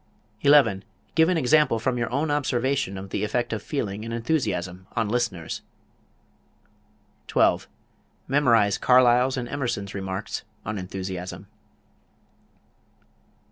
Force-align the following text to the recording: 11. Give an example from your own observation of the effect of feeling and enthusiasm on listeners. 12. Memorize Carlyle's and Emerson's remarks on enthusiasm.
11. 0.41 0.83
Give 1.13 1.29
an 1.29 1.37
example 1.37 1.77
from 1.77 1.99
your 1.99 2.11
own 2.11 2.31
observation 2.31 2.97
of 2.97 3.11
the 3.11 3.23
effect 3.23 3.53
of 3.53 3.61
feeling 3.61 4.03
and 4.03 4.11
enthusiasm 4.11 4.87
on 4.95 5.09
listeners. 5.09 5.61
12. 7.27 7.67
Memorize 8.27 8.79
Carlyle's 8.79 9.37
and 9.37 9.47
Emerson's 9.47 9.93
remarks 9.93 10.41
on 10.65 10.79
enthusiasm. 10.79 11.45